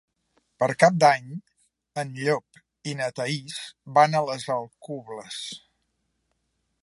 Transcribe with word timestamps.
Per 0.61 0.67
Cap 0.83 0.95
d'Any 1.01 1.27
en 2.03 2.15
Llop 2.21 2.61
i 2.93 2.97
na 3.01 3.11
Thaís 3.19 3.61
van 3.99 4.17
a 4.21 4.25
les 4.31 4.49
Alcubles. 4.57 5.41